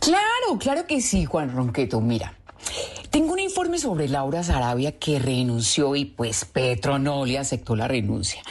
[0.00, 2.00] Claro, claro que sí, Juan Ronqueto.
[2.00, 2.34] Mira,
[3.10, 7.88] tengo un informe sobre Laura Sarabia que renunció y pues Petro no le aceptó la
[7.88, 8.42] renuncia.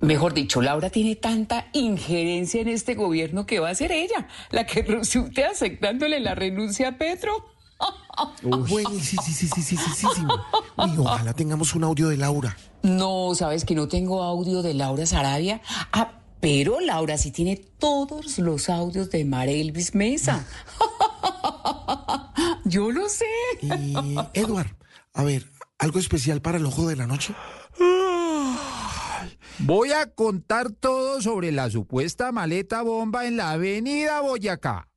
[0.00, 4.66] Mejor dicho, Laura tiene tanta injerencia en este gobierno que va a ser ella la
[4.66, 7.32] que resulte aceptándole la renuncia a Petro.
[7.78, 10.22] Ah, bueno, sí, sí, sí, sí, sí, sí, sí.
[10.78, 12.56] Y ojalá tengamos un audio de Laura.
[12.82, 15.60] No, sabes que no tengo audio de Laura Sarabia.
[15.92, 20.46] Ah, pero Laura sí tiene todos los audios de Mar Elvis Mesa.
[22.68, 23.24] Yo lo sé.
[23.62, 23.94] Y,
[24.34, 24.76] Edward,
[25.14, 25.44] a ver,
[25.78, 27.32] ¿algo especial para el ojo de la noche?
[29.60, 34.88] Voy a contar todo sobre la supuesta maleta bomba en la avenida Boyacá.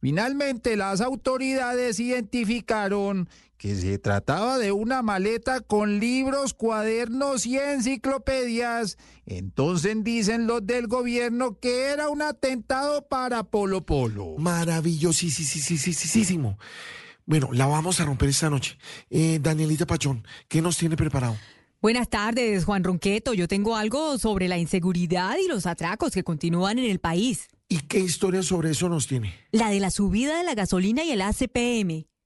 [0.00, 8.96] Finalmente las autoridades identificaron que se trataba de una maleta con libros, cuadernos y enciclopedias.
[9.26, 14.34] Entonces dicen los del gobierno que era un atentado para Polo Polo.
[14.38, 16.58] Maravillosísimo.
[17.26, 18.76] Bueno, la vamos a romper esta noche.
[19.10, 21.36] Eh, Danielita Pachón, ¿qué nos tiene preparado?
[21.80, 23.34] Buenas tardes, Juan Ronqueto.
[23.34, 27.48] Yo tengo algo sobre la inseguridad y los atracos que continúan en el país.
[27.68, 29.34] ¿Y qué historia sobre eso nos tiene?
[29.50, 32.06] La de la subida de la gasolina y el ACPM.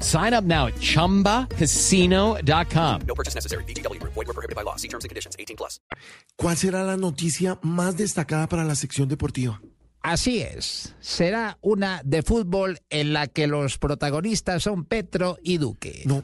[0.00, 3.00] Sign up now at chumbacasino.com.
[3.06, 3.62] No purchase necessary.
[3.68, 4.02] BGW.
[4.02, 4.74] Void were prohibited by law.
[4.74, 5.36] See terms and conditions.
[5.38, 5.78] 18 plus.
[6.36, 9.60] ¿Cuál será la noticia más destacada para la sección deportiva?
[10.06, 16.02] Así es, será una de fútbol en la que los protagonistas son Petro y Duque.
[16.04, 16.22] No,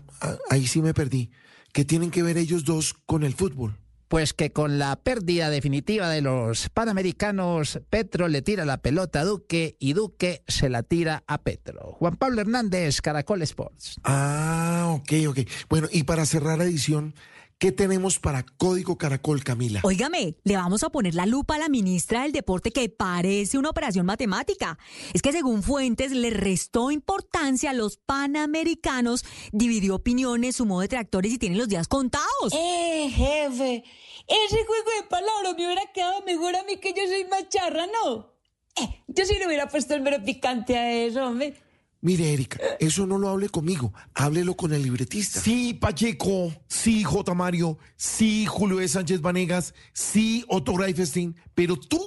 [0.51, 1.33] ahí sí me perdí.
[1.73, 3.77] ¿Qué tienen que ver ellos dos con el fútbol?
[4.13, 9.25] Pues que con la pérdida definitiva de los panamericanos, Petro le tira la pelota a
[9.25, 11.95] Duque y Duque se la tira a Petro.
[11.99, 13.97] Juan Pablo Hernández, Caracol Sports.
[14.05, 15.39] Ah, ok, ok.
[15.71, 17.15] Bueno, y para cerrar la edición,
[17.59, 19.81] ¿qué tenemos para Código Caracol, Camila?
[19.83, 23.71] Óigame, le vamos a poner la lupa a la ministra del Deporte que parece una
[23.71, 24.79] operación matemática.
[25.15, 31.39] Es que según fuentes le restó importancia a los panamericanos, dividió opiniones, sumó detractores y
[31.39, 32.53] tiene los días contados.
[32.53, 33.85] Eh, jefe,
[34.29, 38.33] ese juego de palabras me hubiera quedado mejor a mí que yo soy macharra, ¿no?
[38.77, 41.55] Eh, yo sí le hubiera puesto el mero picante a eso, hombre.
[42.01, 45.41] Mire, Erika, eso no lo hable conmigo, háblelo con el libretista.
[45.41, 47.33] Sí, Pacheco, sí, J.
[47.33, 52.01] Mario, sí, Julio de Sánchez Vanegas, sí, Otto Greifestein, pero tú,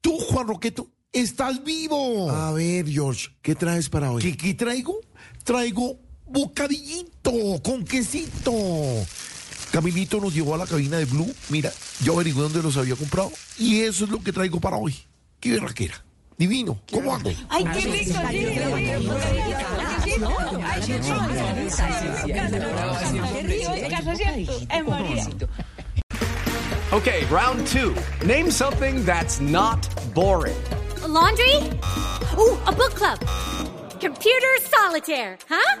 [0.00, 2.30] tú, Juan Roqueto, estás vivo.
[2.30, 4.22] A ver, George, ¿qué traes para hoy?
[4.22, 4.98] ¿Qué, qué traigo?
[5.44, 8.52] Traigo bocadillito con quesito.
[9.74, 11.34] Camilito nos llevó a la cabina de Blue.
[11.48, 14.96] Mira, yo averigué dónde los había comprado y eso es lo que traigo para hoy.
[15.40, 16.00] Qué berraquera.
[16.38, 16.78] Divino.
[16.92, 17.32] ¿Cómo ando?
[17.48, 18.46] Ay, qué rico, sí.
[26.92, 27.96] Okay, round two.
[28.24, 30.54] Name something that's not boring.
[31.02, 31.56] A laundry?
[32.38, 33.18] Ooh, a book club.
[33.98, 35.80] Computer solitaire, huh?